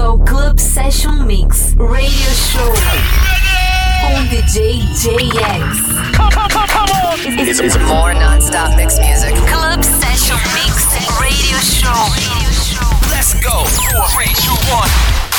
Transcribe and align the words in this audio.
ao 0.00 0.18
Club 0.18 0.58
Session 0.58 1.24
Mix 1.24 1.74
Radio 1.78 2.34
Show 2.34 2.72
com 4.00 4.24
DJ 4.26 4.80
JX. 4.94 5.78
It's, 7.24 7.60
it's 7.60 7.76
more 7.78 8.14
non-stop 8.14 8.76
mix 8.76 8.98
music. 8.98 9.34
Club 9.48 9.82
Session 9.82 10.36
Mix 10.54 10.86
Radio 11.20 11.58
Show. 11.58 11.90
Let's 13.10 13.34
go. 13.34 13.64
Four, 13.64 14.08
three, 14.08 14.32
two, 14.34 14.54
one. 14.72 15.31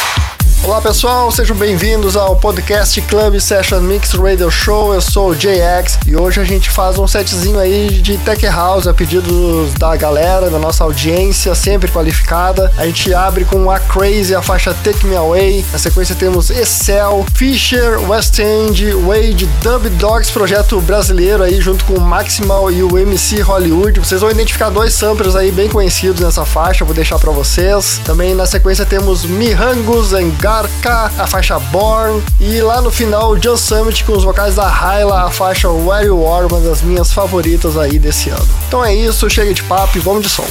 Olá 0.66 0.80
pessoal, 0.80 1.30
sejam 1.30 1.58
bem-vindos 1.58 2.16
ao 2.16 2.38
podcast 2.38 3.02
Club 3.02 3.38
Session 3.38 3.82
Mix 3.82 4.14
Radio 4.14 4.50
Show. 4.50 4.94
Eu 4.94 5.02
sou 5.02 5.32
o 5.32 5.36
JX 5.36 6.00
e 6.08 6.16
hoje 6.16 6.40
a 6.40 6.46
gente 6.46 6.70
faz 6.70 6.98
um 6.98 7.06
setzinho 7.06 7.60
aí 7.60 7.90
de 7.90 8.18
Tech 8.20 8.46
House 8.46 8.88
a 8.88 8.94
pedidos 8.94 9.74
da 9.74 9.94
galera, 9.98 10.50
da 10.50 10.58
nossa 10.58 10.86
audiência, 10.86 11.54
sempre 11.54 11.92
qualificada. 11.92 12.72
A 12.78 12.86
gente 12.86 13.14
abre 13.14 13.44
com 13.44 13.70
a 13.70 13.78
Crazy, 13.78 14.34
a 14.34 14.42
faixa 14.42 14.74
Take 14.86 15.06
Me 15.06 15.18
Away. 15.18 15.66
Na 15.70 15.78
sequência 15.78 16.16
temos 16.16 16.50
Excel, 16.50 17.26
Fisher, 17.36 18.00
West 18.10 18.40
End, 18.40 18.90
Wade, 19.06 19.46
Dub 19.62 19.90
Dogs, 19.98 20.32
projeto 20.32 20.80
brasileiro 20.80 21.44
aí 21.44 21.60
junto 21.60 21.84
com 21.84 21.96
o 21.96 22.02
Maximal 22.02 22.72
e 22.72 22.82
o 22.82 22.98
MC 22.98 23.42
Hollywood. 23.42 24.00
Vocês 24.00 24.22
vão 24.22 24.32
identificar 24.32 24.70
dois 24.70 24.94
samplers 24.94 25.36
aí 25.36 25.52
bem 25.52 25.68
conhecidos 25.68 26.22
nessa 26.22 26.46
faixa, 26.46 26.86
vou 26.86 26.96
deixar 26.96 27.20
para 27.20 27.32
vocês. 27.32 28.00
Também 28.06 28.34
na 28.34 28.46
sequência 28.46 28.86
temos 28.86 29.26
Mihangos 29.26 30.14
Engar 30.14 30.53
A 30.54 31.26
faixa 31.26 31.58
Born, 31.58 32.22
e 32.40 32.62
lá 32.62 32.80
no 32.80 32.92
final 32.92 33.36
Just 33.42 33.64
Summit 33.64 34.04
com 34.04 34.14
os 34.14 34.24
vocais 34.24 34.54
da 34.54 34.70
Hyla, 34.70 35.24
a 35.24 35.32
faixa 35.32 35.68
Where 35.68 36.06
You 36.06 36.32
Are, 36.32 36.46
uma 36.46 36.60
das 36.62 36.84
minhas 36.84 37.12
favoritas 37.12 37.76
aí 37.76 37.98
desse 37.98 38.30
ano. 38.30 38.48
Então 38.68 38.86
é 38.86 38.94
isso, 38.94 39.28
chega 39.32 39.52
de 39.52 39.64
papo 39.64 39.98
e 39.98 40.00
vamos 40.00 40.22
de 40.22 40.30
som. 40.30 40.46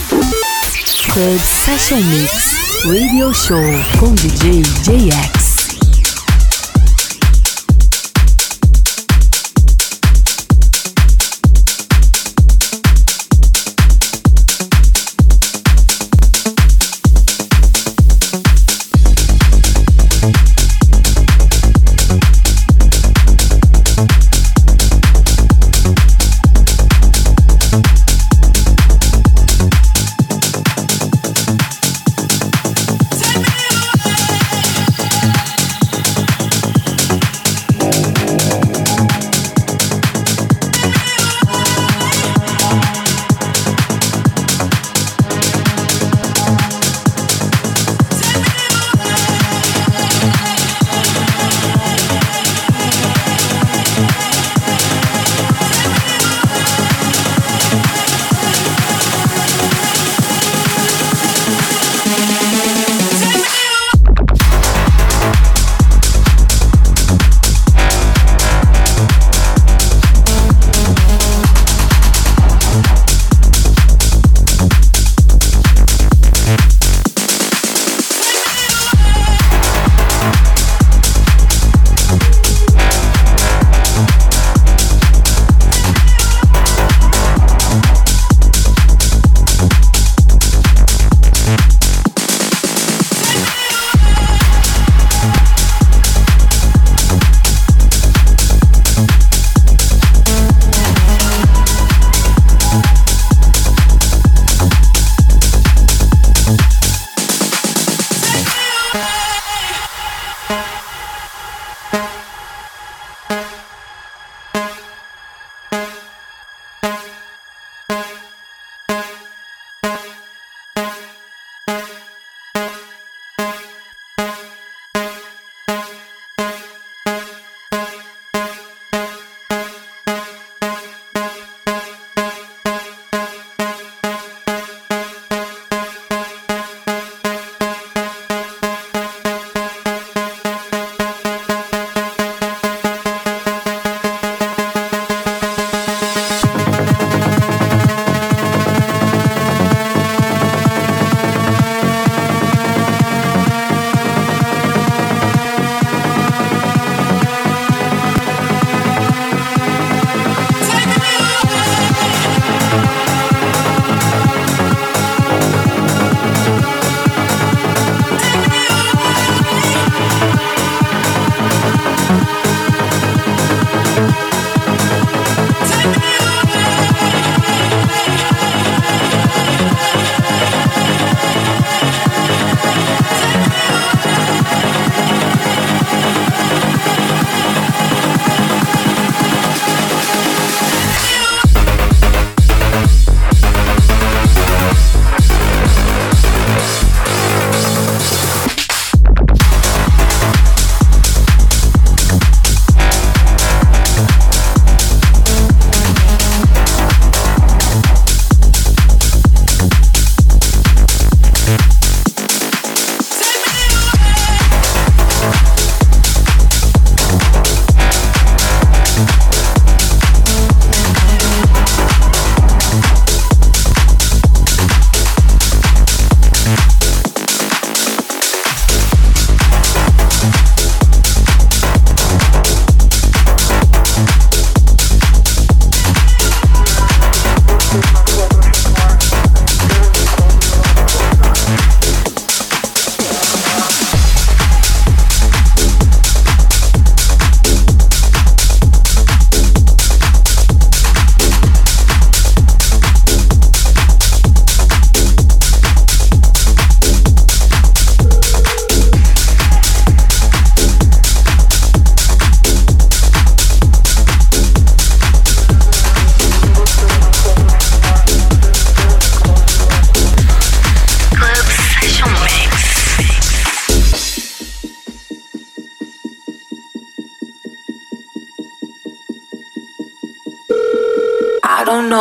Club 1.12 1.40
Session 1.40 1.98
Mix 1.98 2.56
Radio 2.84 3.32
Show 3.32 3.62
com 4.00 4.12
DJ 4.12 4.64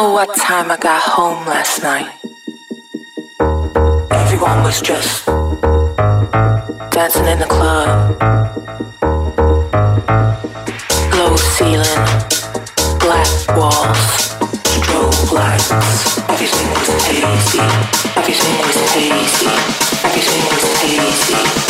know 0.01 0.13
what 0.13 0.35
time 0.35 0.71
I 0.71 0.77
got 0.77 1.01
home 1.03 1.45
last 1.45 1.83
night. 1.83 2.09
Everyone 4.09 4.63
was 4.63 4.81
just 4.81 5.25
dancing 6.89 7.27
in 7.27 7.37
the 7.37 7.49
club. 7.55 7.89
Low 11.17 11.35
ceiling, 11.35 12.01
black 13.03 13.29
walls, 13.55 14.01
strobe 14.73 15.31
lights. 15.37 15.69
Everything 16.33 16.69
was 16.73 16.89
hazy. 17.05 17.59
Everything 18.19 18.55
was 18.61 18.77
hazy. 18.95 19.53
Everything 20.07 20.43
was 20.49 20.63
hazy. 20.81 21.60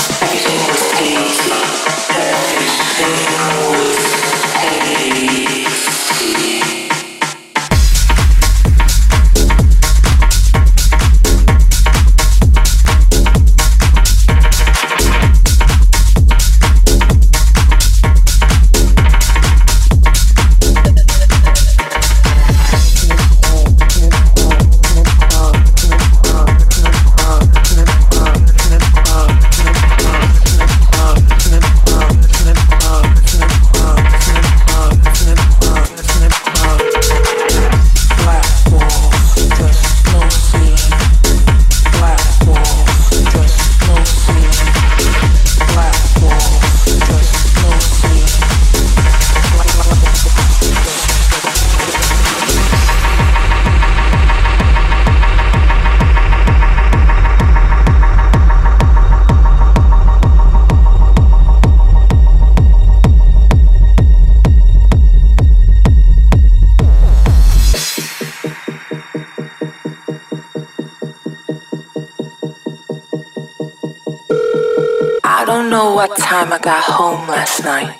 What 75.52 76.18
time 76.18 76.54
I 76.54 76.60
got 76.60 76.82
home 76.82 77.28
last 77.28 77.64
night. 77.66 77.98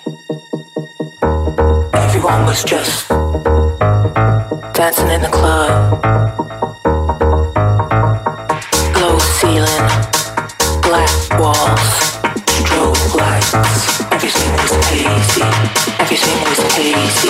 Everyone 1.92 2.46
was 2.46 2.64
just 2.64 3.08
dancing 4.72 5.10
in 5.10 5.20
the 5.20 5.28
club. 5.30 6.02
Low 8.96 9.18
ceiling, 9.18 9.86
black 10.80 11.12
walls, 11.38 11.92
strobe 12.56 13.14
lights. 13.14 13.52
Everything 14.12 14.52
was 14.52 14.72
hazy. 14.88 15.42
Everything 16.00 16.38
was 16.48 16.60
hazy. 16.74 17.28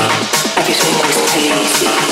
Everything 0.57 0.95
was 1.01 1.33
hazy. 1.33 2.12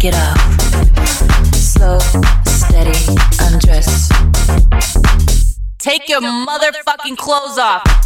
It 0.00 0.14
off. 0.14 1.54
Slow, 1.54 1.98
steady, 2.46 2.94
undress. 3.40 4.08
Take 5.78 6.08
your 6.08 6.20
motherfucking 6.20 7.16
clothes 7.16 7.58
off. 7.58 7.97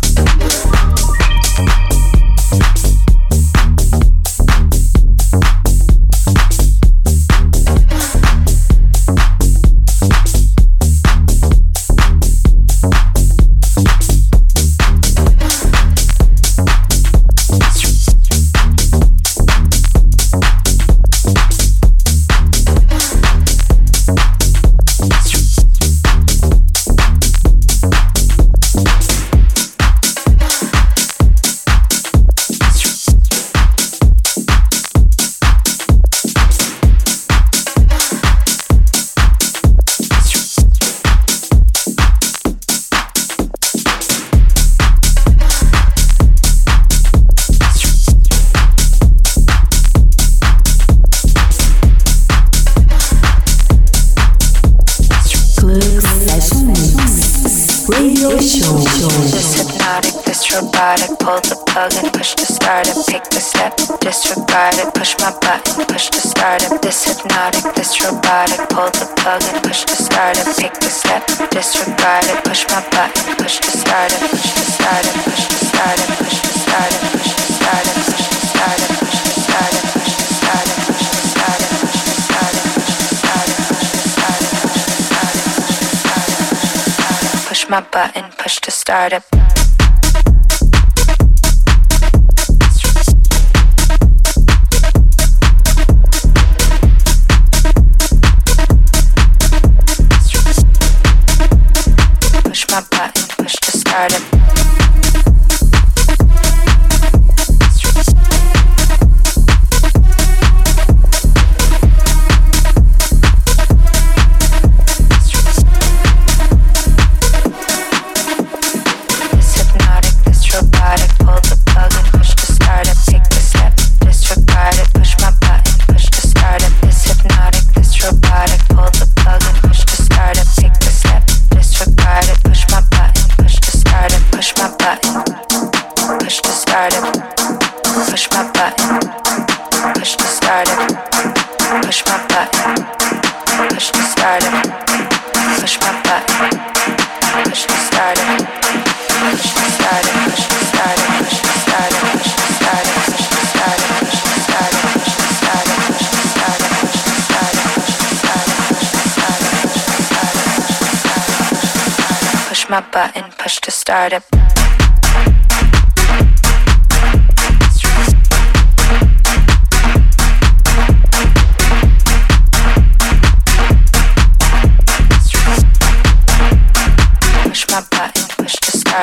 Step, 63.42 63.76
disregard 64.00 64.78
it. 64.78 64.94
Push 64.94 65.18
my 65.18 65.32
button, 65.42 65.84
push 65.86 66.08
to 66.10 66.20
start 66.20 66.62
it. 66.62 66.80
This 66.80 67.04
hypnotic, 67.04 67.74
this 67.74 68.00
robotic. 68.02 68.68
Pull 68.70 68.90
the 68.94 69.06
plug 69.18 69.42
and 69.42 69.62
push 69.64 69.84
to 69.84 69.96
start 69.96 70.38
it. 70.38 70.46
Pick 70.56 70.74
the 70.78 70.88
step, 70.88 71.26
disregard 71.50 72.24
it. 72.30 72.44
Push 72.44 72.64
my 72.70 72.80
button, 72.94 73.34
push 73.36 73.58
to 73.58 73.70
start 73.76 74.12
it. 74.14 74.20
Push 74.30 74.54
to 74.54 74.64
start 74.64 75.04
it. 75.04 75.14
Push 75.26 75.44
to 75.50 75.58
start 75.66 75.98
it. 75.98 76.08
Push 76.22 76.38
to 76.40 76.54
start 76.62 76.92
it. 76.92 77.02
Push 77.10 77.34
to 77.34 77.46
start 77.58 77.82
it. 77.82 77.92
Push 77.92 78.22
to 78.22 78.46
start 78.46 78.82
it. 78.82 79.00
Push 79.02 79.18
to 79.18 79.38
start 79.42 79.72
it. 79.72 79.82
Push 79.82 80.06
to 80.06 80.30
start 80.30 80.62
it. 80.62 80.62
Push 80.62 81.02
to 81.02 81.02
start 81.42 81.62
it. 81.62 81.72
Push 81.72 81.98
to 82.02 82.28
start 82.32 82.50
it. 82.52 82.52
Push 82.52 82.52
to 82.52 82.52
start 82.52 82.52
it. 82.52 82.68
Push 82.72 83.00
to 83.02 83.18
start 83.18 83.42
it. 83.42 84.46
Push 84.52 84.88
to 84.92 84.96
start 85.02 85.34
it. 85.34 85.48
Push 85.52 85.78
to 85.78 85.90
start 85.90 86.30
it. 86.30 87.48
Push 87.48 87.68
my 87.68 87.80
button, 87.80 88.24
push 88.38 88.60
to 88.60 88.70
start 88.70 89.12
it. 89.12 89.61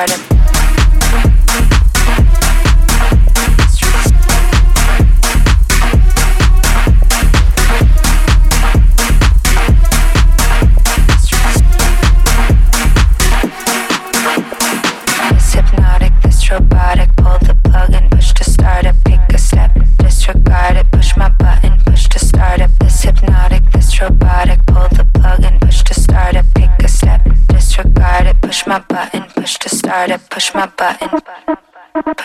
started. 0.06 0.29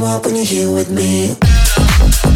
you 0.00 0.06
up 0.06 0.24
when 0.24 0.36
you're 0.36 0.44
here 0.44 0.72
with 0.72 0.90
me. 0.90 2.29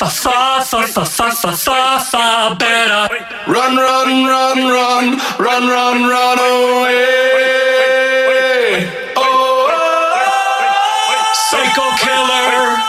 far, 0.00 0.64
far, 0.64 0.64
far, 0.64 0.86
far, 0.86 1.04
far, 1.04 1.30
far, 1.32 1.56
far, 1.56 2.00
far 2.00 2.56
better. 2.56 3.14
Run, 3.46 3.76
run, 3.76 4.24
run, 4.24 4.58
run, 4.64 5.18
run, 5.38 5.68
run, 5.68 6.08
run 6.08 6.38
away. 6.38 7.50
Oh, 9.16 9.68
psycho 11.34 11.84
killer. 12.00 12.80